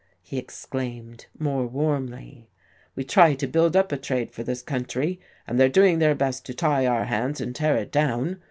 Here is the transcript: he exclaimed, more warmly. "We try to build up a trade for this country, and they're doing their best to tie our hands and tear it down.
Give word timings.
he 0.23 0.39
exclaimed, 0.39 1.27
more 1.37 1.67
warmly. 1.67 2.49
"We 2.95 3.03
try 3.03 3.35
to 3.35 3.45
build 3.45 3.75
up 3.75 3.91
a 3.91 3.97
trade 3.97 4.31
for 4.31 4.41
this 4.41 4.63
country, 4.63 5.19
and 5.45 5.59
they're 5.59 5.69
doing 5.69 5.99
their 5.99 6.15
best 6.15 6.43
to 6.47 6.55
tie 6.55 6.87
our 6.87 7.05
hands 7.05 7.39
and 7.39 7.55
tear 7.55 7.77
it 7.77 7.91
down. 7.91 8.39